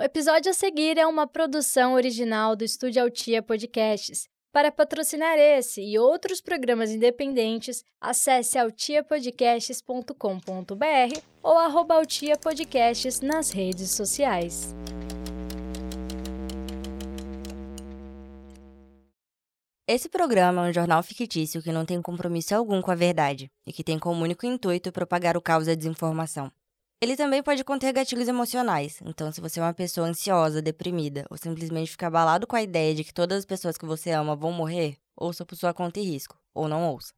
O 0.00 0.02
episódio 0.02 0.50
a 0.50 0.54
seguir 0.54 0.96
é 0.96 1.06
uma 1.06 1.26
produção 1.26 1.92
original 1.92 2.56
do 2.56 2.64
Estúdio 2.64 3.02
Altia 3.02 3.42
Podcasts. 3.42 4.26
Para 4.50 4.72
patrocinar 4.72 5.38
esse 5.38 5.82
e 5.82 5.98
outros 5.98 6.40
programas 6.40 6.90
independentes, 6.90 7.84
acesse 8.00 8.56
altiapodcasts.com.br 8.56 11.20
ou 11.42 11.58
arroba 11.58 12.00
nas 13.20 13.50
redes 13.50 13.90
sociais. 13.90 14.74
Esse 19.86 20.08
programa 20.08 20.66
é 20.66 20.70
um 20.70 20.72
jornal 20.72 21.02
fictício 21.02 21.62
que 21.62 21.72
não 21.72 21.84
tem 21.84 22.00
compromisso 22.00 22.54
algum 22.54 22.80
com 22.80 22.90
a 22.90 22.94
verdade 22.94 23.50
e 23.66 23.72
que 23.72 23.84
tem 23.84 23.98
como 23.98 24.24
único 24.24 24.46
intuito 24.46 24.90
propagar 24.90 25.36
o 25.36 25.42
caos 25.42 25.66
e 25.66 25.72
a 25.72 25.74
desinformação. 25.74 26.50
Ele 27.02 27.16
também 27.16 27.42
pode 27.42 27.64
conter 27.64 27.94
gatilhos 27.94 28.28
emocionais, 28.28 29.00
então 29.06 29.32
se 29.32 29.40
você 29.40 29.58
é 29.58 29.62
uma 29.62 29.72
pessoa 29.72 30.06
ansiosa, 30.06 30.60
deprimida 30.60 31.24
ou 31.30 31.38
simplesmente 31.38 31.92
fica 31.92 32.08
abalado 32.08 32.46
com 32.46 32.54
a 32.54 32.62
ideia 32.62 32.94
de 32.94 33.02
que 33.02 33.14
todas 33.14 33.38
as 33.38 33.46
pessoas 33.46 33.78
que 33.78 33.86
você 33.86 34.10
ama 34.10 34.36
vão 34.36 34.52
morrer, 34.52 34.98
ouça 35.16 35.46
por 35.46 35.56
sua 35.56 35.72
conta 35.72 35.98
e 35.98 36.02
risco, 36.02 36.36
ou 36.52 36.68
não 36.68 36.90
ouça. 36.90 37.14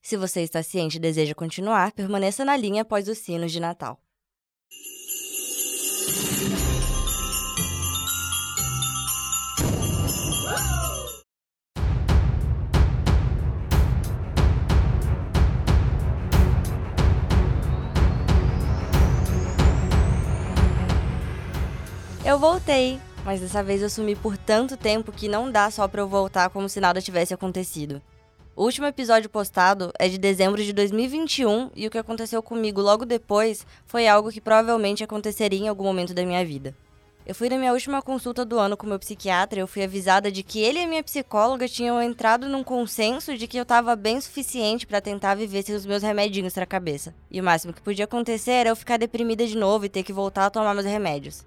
Se 0.00 0.16
você 0.16 0.40
está 0.40 0.62
ciente 0.62 0.96
e 0.96 1.00
deseja 1.00 1.34
continuar, 1.34 1.92
permaneça 1.92 2.46
na 2.46 2.56
linha 2.56 2.80
após 2.80 3.08
os 3.08 3.18
sinos 3.18 3.52
de 3.52 3.60
Natal. 3.60 4.00
Eu 22.26 22.40
voltei, 22.40 22.98
mas 23.24 23.40
dessa 23.40 23.62
vez 23.62 23.80
eu 23.80 23.88
sumi 23.88 24.16
por 24.16 24.36
tanto 24.36 24.76
tempo 24.76 25.12
que 25.12 25.28
não 25.28 25.48
dá 25.48 25.70
só 25.70 25.86
pra 25.86 26.00
eu 26.00 26.08
voltar 26.08 26.50
como 26.50 26.68
se 26.68 26.80
nada 26.80 27.00
tivesse 27.00 27.32
acontecido. 27.32 28.02
O 28.56 28.64
último 28.64 28.84
episódio 28.84 29.30
postado 29.30 29.92
é 29.96 30.08
de 30.08 30.18
dezembro 30.18 30.60
de 30.60 30.72
2021 30.72 31.70
e 31.76 31.86
o 31.86 31.90
que 31.90 31.96
aconteceu 31.96 32.42
comigo 32.42 32.80
logo 32.80 33.04
depois 33.04 33.64
foi 33.86 34.08
algo 34.08 34.32
que 34.32 34.40
provavelmente 34.40 35.04
aconteceria 35.04 35.60
em 35.60 35.68
algum 35.68 35.84
momento 35.84 36.12
da 36.12 36.26
minha 36.26 36.44
vida. 36.44 36.74
Eu 37.24 37.32
fui 37.32 37.48
na 37.48 37.58
minha 37.58 37.72
última 37.72 38.02
consulta 38.02 38.44
do 38.44 38.58
ano 38.58 38.76
com 38.76 38.88
meu 38.88 38.98
psiquiatra 38.98 39.60
e 39.60 39.62
eu 39.62 39.68
fui 39.68 39.84
avisada 39.84 40.28
de 40.28 40.42
que 40.42 40.58
ele 40.58 40.80
e 40.80 40.82
a 40.82 40.88
minha 40.88 41.04
psicóloga 41.04 41.68
tinham 41.68 42.02
entrado 42.02 42.48
num 42.48 42.64
consenso 42.64 43.36
de 43.38 43.46
que 43.46 43.56
eu 43.56 43.62
estava 43.62 43.94
bem 43.94 44.20
suficiente 44.20 44.84
para 44.84 45.00
tentar 45.00 45.36
viver 45.36 45.62
sem 45.62 45.76
os 45.76 45.86
meus 45.86 46.02
remedinhos 46.02 46.56
na 46.56 46.66
cabeça. 46.66 47.14
E 47.30 47.40
o 47.40 47.44
máximo 47.44 47.72
que 47.72 47.80
podia 47.80 48.04
acontecer 48.04 48.50
era 48.50 48.70
eu 48.70 48.76
ficar 48.76 48.96
deprimida 48.96 49.46
de 49.46 49.56
novo 49.56 49.84
e 49.84 49.88
ter 49.88 50.02
que 50.02 50.12
voltar 50.12 50.46
a 50.46 50.50
tomar 50.50 50.74
meus 50.74 50.86
remédios. 50.86 51.44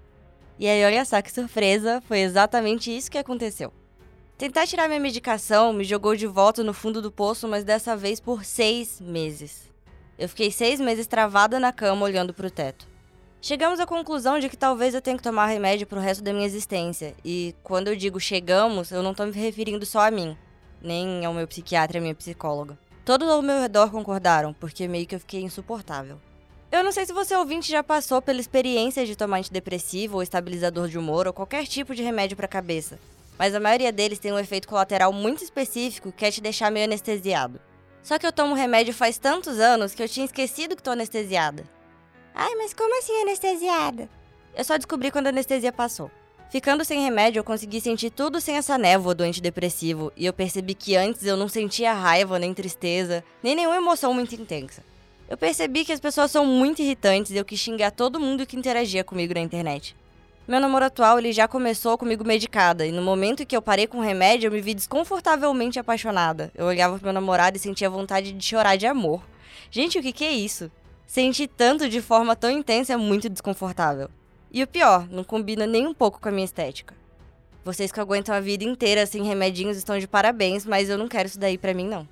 E 0.60 0.68
aí, 0.68 0.84
olha 0.84 1.06
só 1.06 1.22
que 1.22 1.32
surpresa, 1.32 2.02
foi 2.02 2.18
exatamente 2.18 2.94
isso 2.94 3.10
que 3.10 3.16
aconteceu. 3.16 3.72
Tentar 4.36 4.66
tirar 4.66 4.88
minha 4.88 5.00
medicação 5.00 5.72
me 5.72 5.84
jogou 5.84 6.14
de 6.14 6.26
volta 6.26 6.62
no 6.62 6.74
fundo 6.74 7.00
do 7.00 7.10
poço, 7.10 7.48
mas 7.48 7.64
dessa 7.64 7.96
vez 7.96 8.20
por 8.20 8.44
seis 8.44 9.00
meses. 9.00 9.70
Eu 10.18 10.28
fiquei 10.28 10.50
seis 10.50 10.78
meses 10.78 11.06
travada 11.06 11.58
na 11.58 11.72
cama 11.72 12.04
olhando 12.04 12.34
para 12.34 12.46
o 12.46 12.50
teto. 12.50 12.86
Chegamos 13.40 13.80
à 13.80 13.86
conclusão 13.86 14.38
de 14.38 14.50
que 14.50 14.56
talvez 14.56 14.94
eu 14.94 15.00
tenha 15.00 15.16
que 15.16 15.22
tomar 15.22 15.46
remédio 15.46 15.86
pro 15.86 15.98
resto 15.98 16.22
da 16.22 16.30
minha 16.30 16.44
existência. 16.44 17.14
E 17.24 17.54
quando 17.62 17.88
eu 17.88 17.96
digo 17.96 18.20
chegamos, 18.20 18.90
eu 18.90 19.02
não 19.02 19.14
tô 19.14 19.24
me 19.24 19.32
referindo 19.32 19.86
só 19.86 20.06
a 20.06 20.10
mim, 20.10 20.36
nem 20.82 21.24
ao 21.24 21.32
meu 21.32 21.48
psiquiatra 21.48 21.96
e 21.96 22.00
a 22.00 22.02
minha 22.02 22.14
psicóloga. 22.14 22.78
Todos 23.02 23.26
ao 23.30 23.40
meu 23.40 23.62
redor 23.62 23.90
concordaram, 23.90 24.52
porque 24.52 24.86
meio 24.86 25.06
que 25.06 25.14
eu 25.14 25.20
fiquei 25.20 25.40
insuportável. 25.40 26.20
Eu 26.72 26.84
não 26.84 26.92
sei 26.92 27.04
se 27.04 27.12
você 27.12 27.34
ouvinte 27.34 27.68
já 27.68 27.82
passou 27.82 28.22
pela 28.22 28.38
experiência 28.38 29.04
de 29.04 29.16
tomar 29.16 29.38
antidepressivo 29.38 30.16
ou 30.16 30.22
estabilizador 30.22 30.86
de 30.86 30.96
humor 30.96 31.26
ou 31.26 31.32
qualquer 31.32 31.66
tipo 31.66 31.96
de 31.96 32.02
remédio 32.02 32.36
para 32.36 32.46
cabeça, 32.46 32.96
mas 33.36 33.56
a 33.56 33.60
maioria 33.60 33.90
deles 33.90 34.20
tem 34.20 34.32
um 34.32 34.38
efeito 34.38 34.68
colateral 34.68 35.12
muito 35.12 35.42
específico 35.42 36.12
que 36.12 36.24
é 36.24 36.30
te 36.30 36.40
deixar 36.40 36.70
meio 36.70 36.84
anestesiado. 36.84 37.60
Só 38.04 38.20
que 38.20 38.26
eu 38.26 38.32
tomo 38.32 38.54
remédio 38.54 38.94
faz 38.94 39.18
tantos 39.18 39.58
anos 39.58 39.94
que 39.96 40.02
eu 40.02 40.08
tinha 40.08 40.24
esquecido 40.24 40.76
que 40.76 40.82
tô 40.82 40.92
anestesiada. 40.92 41.64
Ai, 42.32 42.54
mas 42.54 42.72
como 42.72 42.96
assim 42.96 43.20
anestesiada? 43.20 44.08
Eu 44.56 44.62
só 44.62 44.76
descobri 44.76 45.10
quando 45.10 45.26
a 45.26 45.30
anestesia 45.30 45.72
passou. 45.72 46.08
Ficando 46.50 46.84
sem 46.84 47.02
remédio, 47.02 47.40
eu 47.40 47.44
consegui 47.44 47.80
sentir 47.80 48.10
tudo 48.10 48.40
sem 48.40 48.56
essa 48.56 48.78
névoa 48.78 49.14
do 49.14 49.24
antidepressivo, 49.24 50.12
e 50.16 50.24
eu 50.24 50.32
percebi 50.32 50.74
que 50.74 50.94
antes 50.94 51.26
eu 51.26 51.36
não 51.36 51.48
sentia 51.48 51.92
raiva, 51.92 52.38
nem 52.38 52.54
tristeza, 52.54 53.24
nem 53.42 53.56
nenhuma 53.56 53.76
emoção 53.76 54.14
muito 54.14 54.36
intensa. 54.36 54.88
Eu 55.30 55.36
percebi 55.36 55.84
que 55.84 55.92
as 55.92 56.00
pessoas 56.00 56.28
são 56.32 56.44
muito 56.44 56.82
irritantes 56.82 57.30
e 57.30 57.36
eu 57.36 57.44
quis 57.44 57.60
xingar 57.60 57.92
todo 57.92 58.18
mundo 58.18 58.44
que 58.44 58.56
interagia 58.56 59.04
comigo 59.04 59.32
na 59.32 59.38
internet. 59.38 59.94
Meu 60.48 60.58
namoro 60.58 60.84
atual 60.84 61.20
ele 61.20 61.32
já 61.32 61.46
começou 61.46 61.96
comigo 61.96 62.24
medicada, 62.24 62.84
e 62.84 62.90
no 62.90 63.00
momento 63.00 63.46
que 63.46 63.56
eu 63.56 63.62
parei 63.62 63.86
com 63.86 63.98
o 63.98 64.02
remédio, 64.02 64.48
eu 64.48 64.50
me 64.50 64.60
vi 64.60 64.74
desconfortavelmente 64.74 65.78
apaixonada. 65.78 66.50
Eu 66.52 66.66
olhava 66.66 66.96
pro 66.96 67.04
meu 67.04 67.12
namorado 67.12 67.56
e 67.56 67.60
sentia 67.60 67.88
vontade 67.88 68.32
de 68.32 68.44
chorar 68.44 68.74
de 68.74 68.88
amor. 68.88 69.22
Gente, 69.70 70.00
o 70.00 70.02
que, 70.02 70.12
que 70.12 70.24
é 70.24 70.32
isso? 70.32 70.68
Sentir 71.06 71.46
tanto 71.46 71.88
de 71.88 72.02
forma 72.02 72.34
tão 72.34 72.50
intensa 72.50 72.94
é 72.94 72.96
muito 72.96 73.28
desconfortável. 73.28 74.10
E 74.50 74.64
o 74.64 74.66
pior, 74.66 75.06
não 75.08 75.22
combina 75.22 75.64
nem 75.64 75.86
um 75.86 75.94
pouco 75.94 76.20
com 76.20 76.28
a 76.28 76.32
minha 76.32 76.44
estética. 76.44 76.92
Vocês 77.64 77.92
que 77.92 78.00
aguentam 78.00 78.34
a 78.34 78.40
vida 78.40 78.64
inteira 78.64 79.06
sem 79.06 79.22
remedinhos 79.22 79.76
estão 79.76 79.96
de 79.96 80.08
parabéns, 80.08 80.66
mas 80.66 80.88
eu 80.88 80.98
não 80.98 81.06
quero 81.06 81.28
isso 81.28 81.38
daí 81.38 81.56
pra 81.56 81.72
mim, 81.72 81.86
não. 81.86 82.08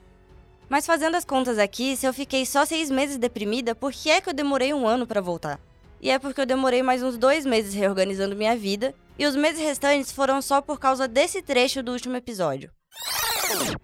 Mas 0.68 0.86
fazendo 0.86 1.16
as 1.16 1.24
contas 1.24 1.58
aqui, 1.58 1.96
se 1.96 2.06
eu 2.06 2.12
fiquei 2.12 2.44
só 2.44 2.64
seis 2.64 2.90
meses 2.90 3.16
deprimida, 3.16 3.74
por 3.74 3.92
que 3.92 4.10
é 4.10 4.20
que 4.20 4.28
eu 4.28 4.34
demorei 4.34 4.74
um 4.74 4.86
ano 4.86 5.06
para 5.06 5.20
voltar? 5.20 5.58
E 6.00 6.10
é 6.10 6.18
porque 6.18 6.40
eu 6.40 6.46
demorei 6.46 6.82
mais 6.82 7.02
uns 7.02 7.16
dois 7.16 7.46
meses 7.46 7.74
reorganizando 7.74 8.36
minha 8.36 8.56
vida, 8.56 8.94
e 9.18 9.26
os 9.26 9.34
meses 9.34 9.60
restantes 9.60 10.12
foram 10.12 10.40
só 10.40 10.60
por 10.60 10.78
causa 10.78 11.08
desse 11.08 11.42
trecho 11.42 11.82
do 11.82 11.92
último 11.92 12.16
episódio. 12.16 12.70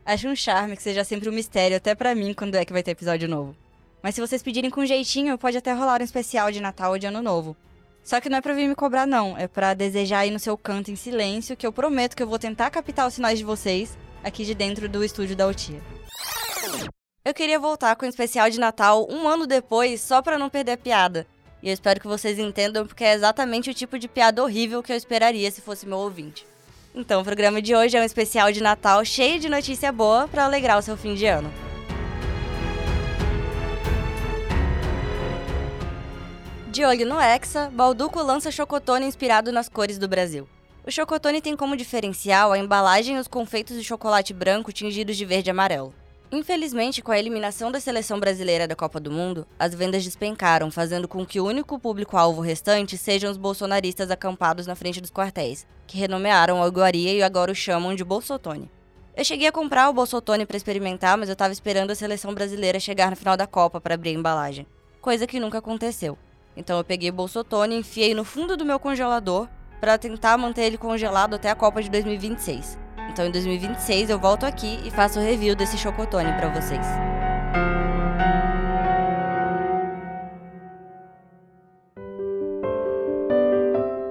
Acho 0.04 0.28
um 0.28 0.36
charme 0.36 0.76
que 0.76 0.82
seja 0.82 1.02
sempre 1.02 1.28
um 1.28 1.32
mistério, 1.32 1.76
até 1.76 1.94
para 1.94 2.14
mim, 2.14 2.34
quando 2.34 2.54
é 2.54 2.64
que 2.64 2.72
vai 2.72 2.82
ter 2.82 2.92
episódio 2.92 3.28
novo. 3.28 3.56
Mas 4.02 4.14
se 4.14 4.20
vocês 4.20 4.42
pedirem 4.42 4.70
com 4.70 4.84
jeitinho, 4.84 5.38
pode 5.38 5.56
até 5.56 5.72
rolar 5.72 6.02
um 6.02 6.04
especial 6.04 6.52
de 6.52 6.60
Natal 6.60 6.92
ou 6.92 6.98
de 6.98 7.06
Ano 7.06 7.22
Novo. 7.22 7.56
Só 8.02 8.20
que 8.20 8.28
não 8.28 8.36
é 8.36 8.40
pra 8.42 8.52
vir 8.52 8.68
me 8.68 8.74
cobrar, 8.74 9.06
não. 9.06 9.36
É 9.36 9.48
pra 9.48 9.72
desejar 9.72 10.18
aí 10.18 10.30
no 10.30 10.38
seu 10.38 10.58
canto 10.58 10.90
em 10.90 10.96
silêncio, 10.96 11.56
que 11.56 11.66
eu 11.66 11.72
prometo 11.72 12.14
que 12.14 12.22
eu 12.22 12.28
vou 12.28 12.38
tentar 12.38 12.70
captar 12.70 13.08
os 13.08 13.14
sinais 13.14 13.38
de 13.38 13.44
vocês 13.44 13.96
aqui 14.22 14.44
de 14.44 14.54
dentro 14.54 14.88
do 14.90 15.02
estúdio 15.02 15.34
da 15.34 15.46
Otia. 15.46 15.80
Eu 17.24 17.32
queria 17.32 17.58
voltar 17.58 17.96
com 17.96 18.04
o 18.04 18.08
especial 18.08 18.50
de 18.50 18.60
Natal 18.60 19.06
um 19.10 19.26
ano 19.26 19.46
depois, 19.46 20.00
só 20.00 20.20
para 20.20 20.38
não 20.38 20.50
perder 20.50 20.72
a 20.72 20.76
piada. 20.76 21.26
E 21.62 21.68
eu 21.68 21.72
espero 21.72 21.98
que 21.98 22.06
vocês 22.06 22.38
entendam, 22.38 22.86
porque 22.86 23.02
é 23.02 23.14
exatamente 23.14 23.70
o 23.70 23.74
tipo 23.74 23.98
de 23.98 24.06
piada 24.06 24.42
horrível 24.42 24.82
que 24.82 24.92
eu 24.92 24.96
esperaria 24.96 25.50
se 25.50 25.62
fosse 25.62 25.86
meu 25.86 25.96
ouvinte. 25.96 26.46
Então, 26.94 27.22
o 27.22 27.24
programa 27.24 27.62
de 27.62 27.74
hoje 27.74 27.96
é 27.96 28.00
um 28.00 28.04
especial 28.04 28.52
de 28.52 28.62
Natal 28.62 29.02
cheio 29.04 29.40
de 29.40 29.48
notícia 29.48 29.90
boa 29.90 30.28
para 30.28 30.44
alegrar 30.44 30.78
o 30.78 30.82
seu 30.82 30.96
fim 30.96 31.14
de 31.14 31.24
ano. 31.24 31.50
De 36.70 36.84
olho 36.84 37.06
no 37.06 37.18
Hexa, 37.18 37.70
Balduco 37.72 38.22
lança 38.22 38.50
chocotone 38.50 39.06
inspirado 39.06 39.50
nas 39.50 39.68
cores 39.68 39.96
do 39.96 40.06
Brasil. 40.06 40.46
O 40.86 40.90
chocotone 40.90 41.40
tem 41.40 41.56
como 41.56 41.76
diferencial 41.76 42.52
a 42.52 42.58
embalagem 42.58 43.16
e 43.16 43.18
os 43.18 43.26
confeitos 43.28 43.76
de 43.76 43.82
chocolate 43.82 44.34
branco 44.34 44.72
tingidos 44.72 45.16
de 45.16 45.24
verde 45.24 45.48
e 45.48 45.52
amarelo. 45.52 45.94
Infelizmente, 46.32 47.00
com 47.00 47.12
a 47.12 47.18
eliminação 47.18 47.70
da 47.70 47.78
seleção 47.78 48.18
brasileira 48.18 48.66
da 48.66 48.74
Copa 48.74 48.98
do 48.98 49.10
Mundo, 49.10 49.46
as 49.58 49.74
vendas 49.74 50.02
despencaram, 50.02 50.70
fazendo 50.70 51.06
com 51.06 51.24
que 51.24 51.40
o 51.40 51.46
único 51.46 51.78
público-alvo 51.78 52.40
restante 52.40 52.98
sejam 52.98 53.30
os 53.30 53.36
bolsonaristas 53.36 54.10
acampados 54.10 54.66
na 54.66 54.74
frente 54.74 55.00
dos 55.00 55.10
quartéis, 55.10 55.66
que 55.86 55.98
renomearam 55.98 56.62
a 56.62 56.66
iguaria 56.66 57.12
e 57.12 57.22
agora 57.22 57.52
o 57.52 57.54
chamam 57.54 57.94
de 57.94 58.02
Bolsotone. 58.02 58.70
Eu 59.16 59.24
cheguei 59.24 59.46
a 59.46 59.52
comprar 59.52 59.88
o 59.88 59.92
Bolsotone 59.92 60.44
para 60.44 60.56
experimentar, 60.56 61.16
mas 61.16 61.28
eu 61.28 61.34
estava 61.34 61.52
esperando 61.52 61.92
a 61.92 61.94
seleção 61.94 62.34
brasileira 62.34 62.80
chegar 62.80 63.10
no 63.10 63.16
final 63.16 63.36
da 63.36 63.46
Copa 63.46 63.80
para 63.80 63.94
abrir 63.94 64.10
a 64.10 64.14
embalagem, 64.14 64.66
coisa 65.00 65.26
que 65.26 65.38
nunca 65.38 65.58
aconteceu. 65.58 66.18
Então 66.56 66.78
eu 66.78 66.84
peguei 66.84 67.10
o 67.10 67.12
Bolsotone 67.12 67.76
e 67.76 67.78
enfiei 67.78 68.12
no 68.12 68.24
fundo 68.24 68.56
do 68.56 68.64
meu 68.64 68.80
congelador 68.80 69.48
para 69.80 69.98
tentar 69.98 70.36
manter 70.36 70.62
ele 70.62 70.78
congelado 70.78 71.34
até 71.34 71.48
a 71.48 71.54
Copa 71.54 71.80
de 71.80 71.90
2026. 71.90 72.83
Então 73.14 73.26
em 73.26 73.30
2026 73.30 74.10
eu 74.10 74.18
volto 74.18 74.42
aqui 74.42 74.80
e 74.84 74.90
faço 74.90 75.20
o 75.20 75.22
review 75.22 75.54
desse 75.54 75.78
chocotone 75.78 76.32
para 76.32 76.48
vocês. 76.48 76.84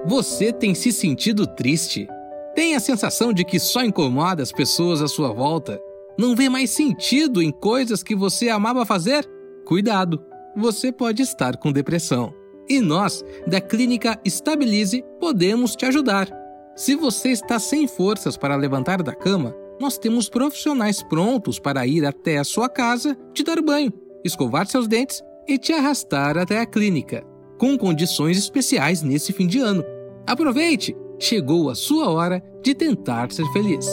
Você 0.06 0.50
tem 0.54 0.74
se 0.74 0.90
sentido 0.90 1.46
triste? 1.46 2.08
Tem 2.54 2.76
a 2.76 2.80
sensação 2.80 3.30
de 3.30 3.44
que 3.44 3.58
só 3.58 3.84
incomoda 3.84 4.42
as 4.42 4.50
pessoas 4.50 5.02
à 5.02 5.06
sua 5.06 5.34
volta? 5.34 5.78
Não 6.18 6.34
vê 6.34 6.48
mais 6.48 6.70
sentido 6.70 7.42
em 7.42 7.50
coisas 7.50 8.02
que 8.02 8.16
você 8.16 8.48
amava 8.48 8.86
fazer? 8.86 9.28
Cuidado, 9.66 10.24
você 10.56 10.90
pode 10.90 11.20
estar 11.20 11.58
com 11.58 11.70
depressão. 11.70 12.32
E 12.66 12.80
nós, 12.80 13.22
da 13.46 13.60
Clínica 13.60 14.18
Estabilize, 14.24 15.04
podemos 15.20 15.76
te 15.76 15.84
ajudar. 15.84 16.43
Se 16.76 16.96
você 16.96 17.28
está 17.28 17.58
sem 17.58 17.86
forças 17.86 18.36
para 18.36 18.56
levantar 18.56 19.00
da 19.00 19.14
cama, 19.14 19.54
nós 19.80 19.96
temos 19.96 20.28
profissionais 20.28 21.02
prontos 21.02 21.58
para 21.60 21.86
ir 21.86 22.04
até 22.04 22.38
a 22.38 22.44
sua 22.44 22.68
casa, 22.68 23.16
te 23.32 23.44
dar 23.44 23.62
banho, 23.62 23.92
escovar 24.24 24.66
seus 24.66 24.88
dentes 24.88 25.22
e 25.46 25.56
te 25.56 25.72
arrastar 25.72 26.36
até 26.36 26.58
a 26.60 26.66
clínica, 26.66 27.24
com 27.58 27.78
condições 27.78 28.38
especiais 28.38 29.02
nesse 29.02 29.32
fim 29.32 29.46
de 29.46 29.60
ano. 29.60 29.84
Aproveite! 30.26 30.96
Chegou 31.16 31.70
a 31.70 31.76
sua 31.76 32.10
hora 32.10 32.42
de 32.60 32.74
tentar 32.74 33.30
ser 33.30 33.46
feliz. 33.52 33.86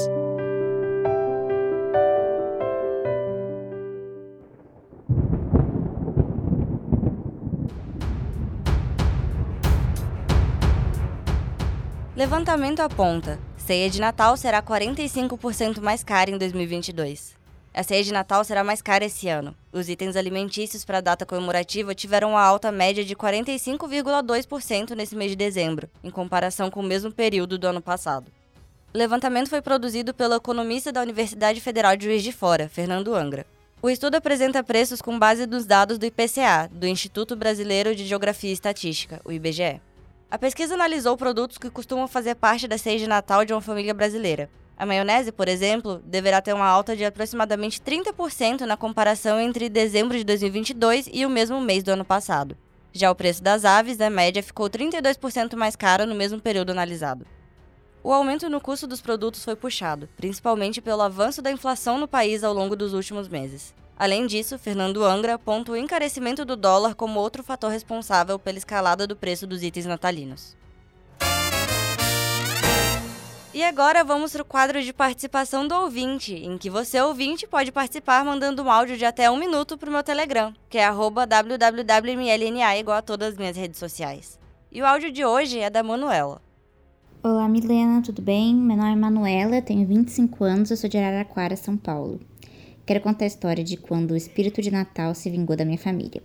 Levantamento 12.21 12.81
aponta: 12.81 13.39
ceia 13.57 13.89
de 13.89 13.99
Natal 13.99 14.37
será 14.37 14.61
45% 14.61 15.81
mais 15.81 16.03
cara 16.03 16.29
em 16.29 16.37
2022. 16.37 17.35
A 17.73 17.81
ceia 17.81 18.03
de 18.03 18.13
Natal 18.13 18.43
será 18.43 18.63
mais 18.63 18.79
cara 18.79 19.05
esse 19.05 19.27
ano. 19.27 19.55
Os 19.73 19.89
itens 19.89 20.15
alimentícios 20.15 20.85
para 20.85 20.99
a 20.99 21.01
data 21.01 21.25
comemorativa 21.25 21.95
tiveram 21.95 22.33
uma 22.33 22.43
alta 22.43 22.71
média 22.71 23.03
de 23.03 23.15
45,2% 23.15 24.91
nesse 24.91 25.15
mês 25.15 25.31
de 25.31 25.35
dezembro, 25.35 25.89
em 26.03 26.11
comparação 26.11 26.69
com 26.69 26.81
o 26.81 26.83
mesmo 26.83 27.11
período 27.11 27.57
do 27.57 27.65
ano 27.65 27.81
passado. 27.81 28.31
O 28.93 28.97
levantamento 28.99 29.49
foi 29.49 29.59
produzido 29.63 30.13
pelo 30.13 30.35
economista 30.35 30.91
da 30.91 31.01
Universidade 31.01 31.59
Federal 31.59 31.97
de 31.97 32.05
Juiz 32.05 32.21
de 32.21 32.31
Fora, 32.31 32.69
Fernando 32.69 33.15
Angra. 33.15 33.47
O 33.81 33.89
estudo 33.89 34.13
apresenta 34.13 34.63
preços 34.63 35.01
com 35.01 35.17
base 35.17 35.47
nos 35.47 35.65
dados 35.65 35.97
do 35.97 36.05
IPCA, 36.05 36.69
do 36.71 36.85
Instituto 36.85 37.35
Brasileiro 37.35 37.95
de 37.95 38.05
Geografia 38.05 38.51
e 38.51 38.53
Estatística, 38.53 39.19
o 39.25 39.31
IBGE. 39.31 39.81
A 40.31 40.37
pesquisa 40.37 40.75
analisou 40.75 41.17
produtos 41.17 41.57
que 41.57 41.69
costumam 41.69 42.07
fazer 42.07 42.35
parte 42.35 42.65
da 42.65 42.77
ceia 42.77 42.97
de 42.97 43.05
Natal 43.05 43.43
de 43.43 43.51
uma 43.51 43.59
família 43.59 43.93
brasileira. 43.93 44.49
A 44.77 44.85
maionese, 44.85 45.29
por 45.29 45.49
exemplo, 45.49 46.01
deverá 46.05 46.41
ter 46.41 46.53
uma 46.53 46.65
alta 46.65 46.95
de 46.95 47.03
aproximadamente 47.03 47.81
30% 47.81 48.61
na 48.61 48.77
comparação 48.77 49.41
entre 49.41 49.67
dezembro 49.67 50.17
de 50.17 50.23
2022 50.23 51.09
e 51.11 51.25
o 51.25 51.29
mesmo 51.29 51.59
mês 51.59 51.83
do 51.83 51.91
ano 51.91 52.05
passado. 52.05 52.55
Já 52.93 53.11
o 53.11 53.15
preço 53.15 53.43
das 53.43 53.65
aves, 53.65 53.97
na 53.97 54.09
média, 54.09 54.41
ficou 54.41 54.69
32% 54.69 55.57
mais 55.57 55.75
caro 55.75 56.05
no 56.05 56.15
mesmo 56.15 56.39
período 56.39 56.69
analisado. 56.69 57.27
O 58.01 58.13
aumento 58.13 58.49
no 58.49 58.61
custo 58.61 58.87
dos 58.87 59.01
produtos 59.01 59.43
foi 59.43 59.57
puxado, 59.57 60.07
principalmente 60.15 60.79
pelo 60.79 61.01
avanço 61.01 61.41
da 61.41 61.51
inflação 61.51 61.97
no 61.97 62.07
país 62.07 62.41
ao 62.41 62.53
longo 62.53 62.77
dos 62.77 62.93
últimos 62.93 63.27
meses. 63.27 63.75
Além 64.01 64.25
disso, 64.25 64.57
Fernando 64.57 65.03
Angra 65.03 65.35
aponta 65.35 65.71
o 65.71 65.77
encarecimento 65.77 66.43
do 66.43 66.55
dólar 66.55 66.95
como 66.95 67.19
outro 67.19 67.43
fator 67.43 67.69
responsável 67.69 68.39
pela 68.39 68.57
escalada 68.57 69.05
do 69.05 69.15
preço 69.15 69.45
dos 69.45 69.61
itens 69.61 69.85
natalinos. 69.85 70.57
E 73.53 73.63
agora 73.63 74.03
vamos 74.03 74.31
para 74.31 74.41
o 74.41 74.45
quadro 74.45 74.81
de 74.81 74.91
participação 74.91 75.67
do 75.67 75.75
ouvinte, 75.75 76.33
em 76.33 76.57
que 76.57 76.67
você, 76.67 76.99
ouvinte, 76.99 77.45
pode 77.45 77.71
participar 77.71 78.25
mandando 78.25 78.63
um 78.63 78.71
áudio 78.71 78.97
de 78.97 79.05
até 79.05 79.29
um 79.29 79.37
minuto 79.37 79.77
para 79.77 79.89
o 79.89 79.93
meu 79.93 80.01
Telegram, 80.01 80.51
que 80.67 80.79
é 80.79 80.89
www.mlna, 80.89 82.77
igual 82.77 82.97
a 82.97 83.03
todas 83.03 83.33
as 83.33 83.37
minhas 83.37 83.55
redes 83.55 83.77
sociais. 83.77 84.39
E 84.71 84.81
o 84.81 84.85
áudio 84.87 85.11
de 85.11 85.23
hoje 85.23 85.59
é 85.59 85.69
da 85.69 85.83
Manuela. 85.83 86.41
Olá, 87.21 87.47
Milena, 87.47 88.01
tudo 88.01 88.19
bem? 88.19 88.55
Meu 88.55 88.77
nome 88.77 88.93
é 88.93 88.95
Manuela, 88.95 89.61
tenho 89.61 89.85
25 89.85 90.43
anos, 90.43 90.71
eu 90.71 90.77
sou 90.77 90.89
de 90.89 90.97
Araraquara, 90.97 91.55
São 91.55 91.77
Paulo. 91.77 92.19
Quero 92.91 92.99
contar 92.99 93.23
a 93.23 93.27
história 93.27 93.63
de 93.63 93.77
quando 93.77 94.11
o 94.11 94.17
espírito 94.17 94.61
de 94.61 94.69
Natal 94.69 95.15
se 95.15 95.29
vingou 95.29 95.55
da 95.55 95.63
minha 95.63 95.77
família. 95.77 96.21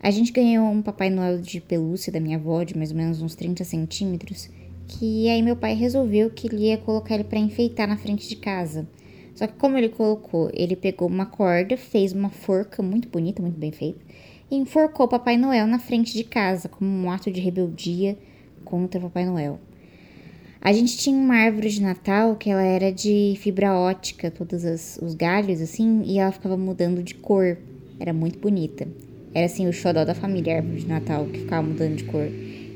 A 0.00 0.08
gente 0.08 0.30
ganhou 0.30 0.70
um 0.70 0.80
Papai 0.80 1.10
Noel 1.10 1.40
de 1.40 1.60
pelúcia 1.60 2.12
da 2.12 2.20
minha 2.20 2.36
avó, 2.36 2.62
de 2.62 2.78
mais 2.78 2.92
ou 2.92 2.96
menos 2.96 3.20
uns 3.20 3.34
30 3.34 3.64
centímetros, 3.64 4.48
que 4.86 5.28
aí 5.28 5.42
meu 5.42 5.56
pai 5.56 5.74
resolveu 5.74 6.30
que 6.30 6.46
ele 6.46 6.68
ia 6.68 6.78
colocar 6.78 7.16
ele 7.16 7.24
para 7.24 7.40
enfeitar 7.40 7.88
na 7.88 7.96
frente 7.96 8.28
de 8.28 8.36
casa. 8.36 8.86
Só 9.34 9.48
que 9.48 9.54
como 9.54 9.76
ele 9.76 9.88
colocou, 9.88 10.48
ele 10.54 10.76
pegou 10.76 11.08
uma 11.08 11.26
corda, 11.26 11.76
fez 11.76 12.12
uma 12.12 12.30
forca 12.30 12.84
muito 12.84 13.08
bonita, 13.08 13.42
muito 13.42 13.58
bem 13.58 13.72
feita, 13.72 13.98
e 14.48 14.54
enforcou 14.54 15.08
Papai 15.08 15.36
Noel 15.36 15.66
na 15.66 15.80
frente 15.80 16.12
de 16.12 16.22
casa, 16.22 16.68
como 16.68 16.88
um 16.88 17.10
ato 17.10 17.32
de 17.32 17.40
rebeldia 17.40 18.16
contra 18.64 19.00
Papai 19.00 19.26
Noel. 19.26 19.58
A 20.62 20.74
gente 20.74 20.98
tinha 20.98 21.16
uma 21.16 21.36
árvore 21.36 21.70
de 21.70 21.80
Natal 21.80 22.36
que 22.36 22.50
ela 22.50 22.62
era 22.62 22.92
de 22.92 23.34
fibra 23.40 23.72
ótica, 23.72 24.30
todos 24.30 24.62
as, 24.62 24.98
os 25.00 25.14
galhos 25.14 25.58
assim, 25.58 26.02
e 26.04 26.18
ela 26.18 26.30
ficava 26.30 26.54
mudando 26.54 27.02
de 27.02 27.14
cor. 27.14 27.56
Era 27.98 28.12
muito 28.12 28.38
bonita. 28.38 28.86
Era 29.32 29.46
assim 29.46 29.66
o 29.66 29.72
xodó 29.72 30.04
da 30.04 30.14
família, 30.14 30.52
a 30.52 30.56
árvore 30.58 30.80
de 30.80 30.86
Natal, 30.86 31.24
que 31.24 31.38
ficava 31.38 31.66
mudando 31.66 31.96
de 31.96 32.04
cor. 32.04 32.28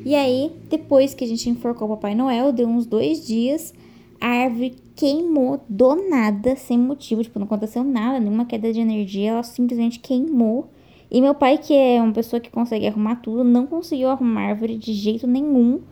E 0.02 0.14
aí, 0.14 0.50
depois 0.70 1.12
que 1.12 1.24
a 1.24 1.26
gente 1.26 1.50
enforcou 1.50 1.86
o 1.86 1.90
Papai 1.90 2.14
Noel, 2.14 2.52
deu 2.52 2.66
uns 2.66 2.86
dois 2.86 3.26
dias, 3.26 3.74
a 4.18 4.28
árvore 4.28 4.76
queimou 4.96 5.62
do 5.68 6.08
nada, 6.08 6.56
sem 6.56 6.78
motivo, 6.78 7.22
tipo, 7.22 7.38
não 7.38 7.44
aconteceu 7.44 7.84
nada, 7.84 8.18
nenhuma 8.18 8.46
queda 8.46 8.72
de 8.72 8.80
energia, 8.80 9.32
ela 9.32 9.42
simplesmente 9.42 9.98
queimou. 9.98 10.70
E 11.10 11.20
meu 11.20 11.34
pai, 11.34 11.58
que 11.58 11.74
é 11.74 12.00
uma 12.00 12.12
pessoa 12.14 12.40
que 12.40 12.50
consegue 12.50 12.86
arrumar 12.86 13.16
tudo, 13.16 13.44
não 13.44 13.66
conseguiu 13.66 14.08
arrumar 14.08 14.40
a 14.40 14.48
árvore 14.48 14.78
de 14.78 14.94
jeito 14.94 15.26
nenhum 15.26 15.82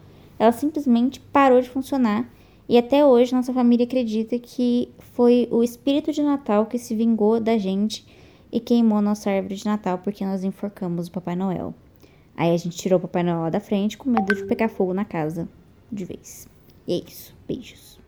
ela 0.42 0.50
simplesmente 0.50 1.20
parou 1.20 1.60
de 1.60 1.70
funcionar 1.70 2.28
e 2.68 2.76
até 2.76 3.06
hoje 3.06 3.32
nossa 3.32 3.54
família 3.54 3.86
acredita 3.86 4.36
que 4.40 4.92
foi 5.14 5.46
o 5.52 5.62
espírito 5.62 6.10
de 6.10 6.20
Natal 6.20 6.66
que 6.66 6.80
se 6.80 6.96
vingou 6.96 7.38
da 7.38 7.56
gente 7.56 8.04
e 8.50 8.58
queimou 8.58 9.00
nossa 9.00 9.30
árvore 9.30 9.54
de 9.54 9.64
Natal 9.64 9.98
porque 9.98 10.26
nós 10.26 10.42
enforcamos 10.42 11.06
o 11.06 11.12
Papai 11.12 11.36
Noel. 11.36 11.72
Aí 12.36 12.52
a 12.52 12.56
gente 12.56 12.76
tirou 12.76 12.98
o 12.98 13.02
Papai 13.02 13.22
Noel 13.22 13.52
da 13.52 13.60
frente 13.60 13.96
com 13.96 14.10
medo 14.10 14.34
de 14.34 14.44
pegar 14.44 14.68
fogo 14.68 14.92
na 14.92 15.04
casa 15.04 15.48
de 15.92 16.04
vez. 16.04 16.48
E 16.88 16.94
é 16.94 17.04
isso. 17.08 17.32
Beijos. 17.46 18.00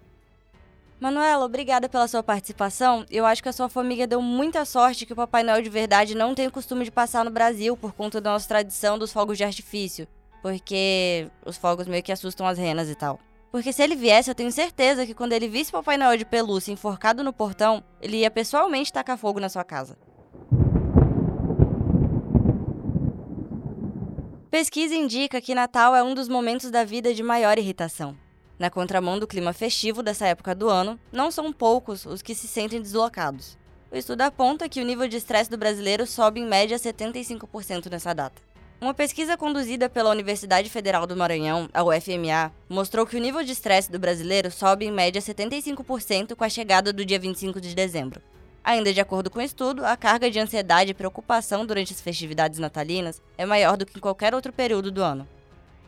Manuela, 0.99 1.45
obrigada 1.45 1.89
pela 1.89 2.09
sua 2.09 2.23
participação. 2.25 3.07
Eu 3.13 3.25
acho 3.25 3.45
que 3.45 3.49
a 3.49 3.53
sua 3.53 3.69
família 3.69 4.09
deu 4.09 4.21
muita 4.21 4.65
sorte 4.65 5.07
que 5.07 5.13
o 5.13 5.17
Papai 5.17 5.45
Noel 5.45 5.63
de 5.63 5.71
verdade 5.71 6.17
não 6.17 6.35
tem 6.35 6.49
o 6.49 6.51
costume 6.51 6.85
de 6.85 6.91
passar 6.91 7.25
no 7.25 7.31
Brasil 7.31 7.77
por 7.77 7.93
conta 7.93 8.21
da 8.21 8.33
nossa 8.33 8.49
tradição 8.49 8.99
dos 8.99 9.13
fogos 9.13 9.39
de 9.39 9.45
artifício 9.45 10.09
porque 10.45 11.27
os 11.47 11.57
fogos 11.57 11.87
meio 11.87 12.03
que 12.03 12.13
assustam 12.13 12.47
as 12.47 12.59
renas 12.59 12.91
e 12.91 12.95
tal. 12.95 13.19
Porque 13.51 13.73
se 13.73 13.83
ele 13.83 13.97
viesse, 13.97 14.31
eu 14.31 14.35
tenho 14.35 14.53
certeza 14.53 15.07
que 15.07 15.15
quando 15.15 15.33
ele 15.33 15.49
visse 15.49 15.73
Papai 15.73 15.97
Noel 15.97 16.19
de 16.19 16.27
pelúcia 16.27 16.71
enforcado 16.71 17.25
no 17.25 17.33
portão, 17.33 17.83
ele 17.99 18.19
ia 18.19 18.31
pessoalmente 18.31 18.93
tacar 18.93 19.17
fogo 19.17 19.41
na 19.41 19.49
sua 19.49 19.65
casa. 19.65 19.97
Pesquisa 24.51 24.95
indica 24.95 25.41
que 25.41 25.55
Natal 25.55 25.97
é 25.97 26.03
um 26.03 26.13
dos 26.15 26.29
momentos 26.29 26.71
da 26.71 26.85
vida 26.85 27.15
de 27.15 27.23
maior 27.23 27.57
irritação. 27.57 28.15
Na 28.59 28.69
contramão 28.69 29.19
do 29.19 29.27
clima 29.27 29.55
festivo 29.55 30.03
dessa 30.03 30.27
época 30.27 30.55
do 30.55 30.69
ano, 30.69 31.01
não 31.11 31.31
são 31.31 31.55
poucos 31.55 32.05
os 32.05 32.21
que 32.21 32.35
se 32.35 32.47
sentem 32.47 32.83
deslocados. 32.83 33.57
O 33.91 33.97
estudo 33.97 34.21
aponta 34.21 34.69
que 34.69 34.83
o 34.83 34.85
nível 34.85 35.09
de 35.09 35.17
estresse 35.17 35.49
do 35.49 35.57
brasileiro 35.57 36.07
sobe 36.07 36.39
em 36.39 36.47
média 36.47 36.77
75% 36.77 37.91
nessa 37.91 38.13
data. 38.13 38.54
Uma 38.85 38.93
pesquisa 38.93 39.35
conduzida 39.35 39.89
pela 39.89 40.11
Universidade 40.11 40.69
Federal 40.69 41.07
do 41.07 41.17
Maranhão, 41.17 41.71
a 41.73 41.83
UFMA, 41.83 42.53
mostrou 42.69 43.07
que 43.07 43.17
o 43.17 43.19
nível 43.19 43.43
de 43.43 43.51
estresse 43.51 43.91
do 43.91 43.99
brasileiro 43.99 44.51
sobe 44.51 44.85
em 44.85 44.93
média 44.93 45.23
75% 45.23 46.37
com 46.37 46.45
a 46.45 46.51
chegada 46.51 46.93
do 46.93 47.03
dia 47.03 47.19
25 47.19 47.63
de 47.63 47.75
dezembro. 47.75 48.21
Ainda 48.63 48.93
de 48.93 49.01
acordo 49.01 49.31
com 49.31 49.39
o 49.39 49.43
estudo, 49.43 49.87
a 49.87 49.97
carga 49.97 50.31
de 50.31 50.39
ansiedade 50.39 50.91
e 50.91 50.95
preocupação 50.95 51.65
durante 51.65 51.95
as 51.95 52.01
festividades 52.03 52.59
natalinas 52.59 53.23
é 53.39 53.47
maior 53.47 53.79
do 53.79 53.87
que 53.87 53.97
em 53.97 54.03
qualquer 54.03 54.35
outro 54.35 54.53
período 54.53 54.93
do 54.93 55.03
ano. 55.03 55.27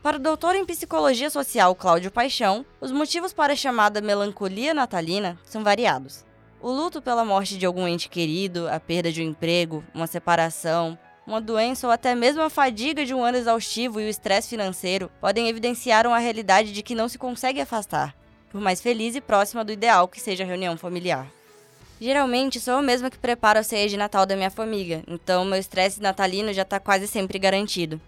Para 0.02 0.16
o 0.16 0.20
doutor 0.20 0.54
em 0.54 0.64
psicologia 0.64 1.28
social 1.28 1.74
Cláudio 1.74 2.10
Paixão, 2.10 2.64
os 2.80 2.90
motivos 2.90 3.34
para 3.34 3.52
a 3.52 3.56
chamada 3.56 4.00
melancolia 4.00 4.72
natalina 4.72 5.38
são 5.44 5.62
variados. 5.62 6.24
O 6.62 6.70
luto 6.70 7.02
pela 7.02 7.26
morte 7.26 7.58
de 7.58 7.66
algum 7.66 7.86
ente 7.86 8.08
querido, 8.08 8.66
a 8.70 8.80
perda 8.80 9.12
de 9.12 9.20
um 9.20 9.26
emprego, 9.26 9.84
uma 9.94 10.06
separação, 10.06 10.98
uma 11.26 11.40
doença 11.40 11.86
ou 11.86 11.92
até 11.92 12.14
mesmo 12.14 12.40
a 12.40 12.48
fadiga 12.48 13.04
de 13.04 13.12
um 13.12 13.24
ano 13.24 13.36
exaustivo 13.36 14.00
e 14.00 14.06
o 14.06 14.08
estresse 14.08 14.48
financeiro 14.48 15.10
podem 15.20 15.48
evidenciar 15.48 16.06
uma 16.06 16.18
realidade 16.18 16.72
de 16.72 16.82
que 16.82 16.94
não 16.94 17.08
se 17.08 17.18
consegue 17.18 17.60
afastar, 17.60 18.14
por 18.50 18.60
mais 18.60 18.80
feliz 18.80 19.16
e 19.16 19.20
próxima 19.20 19.64
do 19.64 19.72
ideal 19.72 20.06
que 20.06 20.20
seja 20.20 20.44
a 20.44 20.46
reunião 20.46 20.76
familiar. 20.76 21.26
Geralmente 22.00 22.60
sou 22.60 22.74
eu 22.74 22.82
mesma 22.82 23.10
que 23.10 23.18
preparo 23.18 23.58
a 23.58 23.62
ceia 23.62 23.88
de 23.88 23.96
Natal 23.96 24.24
da 24.24 24.36
minha 24.36 24.50
família, 24.50 25.02
então 25.08 25.44
meu 25.44 25.58
estresse 25.58 26.00
natalino 26.00 26.52
já 26.52 26.62
está 26.62 26.78
quase 26.78 27.08
sempre 27.08 27.38
garantido. 27.38 28.00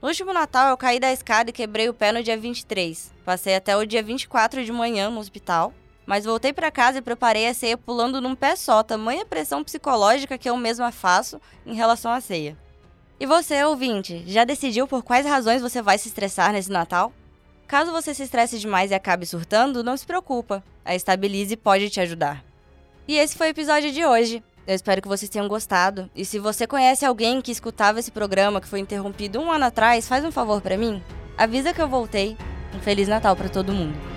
No 0.00 0.08
último 0.08 0.32
Natal 0.32 0.70
eu 0.70 0.76
caí 0.76 0.98
da 0.98 1.12
escada 1.12 1.50
e 1.50 1.52
quebrei 1.52 1.88
o 1.88 1.94
pé 1.94 2.10
no 2.10 2.22
dia 2.22 2.36
23. 2.36 3.12
Passei 3.24 3.54
até 3.54 3.76
o 3.76 3.84
dia 3.84 4.02
24 4.02 4.64
de 4.64 4.72
manhã 4.72 5.10
no 5.10 5.20
hospital, 5.20 5.72
mas 6.06 6.24
voltei 6.24 6.52
para 6.52 6.70
casa 6.70 6.98
e 6.98 7.02
preparei 7.02 7.48
a 7.48 7.54
ceia 7.54 7.76
pulando 7.76 8.20
num 8.20 8.34
pé 8.34 8.56
só, 8.56 8.82
tamanha 8.82 9.24
pressão 9.24 9.62
psicológica 9.62 10.38
que 10.38 10.48
eu 10.48 10.56
mesma 10.56 10.90
faço 10.90 11.40
em 11.64 11.74
relação 11.74 12.12
à 12.12 12.20
ceia. 12.20 12.56
E 13.20 13.26
você, 13.26 13.62
ouvinte, 13.62 14.24
já 14.26 14.44
decidiu 14.44 14.88
por 14.88 15.02
quais 15.02 15.24
razões 15.24 15.62
você 15.62 15.80
vai 15.80 15.96
se 15.96 16.08
estressar 16.08 16.52
nesse 16.52 16.70
Natal? 16.70 17.12
Caso 17.68 17.92
você 17.92 18.12
se 18.12 18.24
estresse 18.24 18.58
demais 18.58 18.90
e 18.90 18.94
acabe 18.94 19.24
surtando, 19.24 19.84
não 19.84 19.96
se 19.96 20.04
preocupa. 20.04 20.62
A 20.84 20.94
Estabilize 20.94 21.56
pode 21.56 21.88
te 21.88 22.00
ajudar. 22.00 22.44
E 23.06 23.16
esse 23.16 23.36
foi 23.36 23.48
o 23.48 23.50
episódio 23.50 23.92
de 23.92 24.04
hoje. 24.04 24.42
Eu 24.66 24.74
espero 24.74 25.00
que 25.00 25.08
vocês 25.08 25.28
tenham 25.28 25.48
gostado. 25.48 26.10
E 26.14 26.24
se 26.24 26.38
você 26.38 26.66
conhece 26.66 27.04
alguém 27.04 27.40
que 27.40 27.50
escutava 27.50 27.98
esse 27.98 28.10
programa 28.10 28.60
que 28.60 28.68
foi 28.68 28.80
interrompido 28.80 29.40
um 29.40 29.50
ano 29.50 29.64
atrás, 29.64 30.06
faz 30.06 30.24
um 30.24 30.30
favor 30.30 30.60
para 30.60 30.76
mim. 30.76 31.02
Avisa 31.36 31.72
que 31.72 31.80
eu 31.80 31.88
voltei. 31.88 32.36
Um 32.74 32.80
Feliz 32.80 33.08
Natal 33.08 33.34
para 33.34 33.48
todo 33.48 33.72
mundo. 33.72 34.11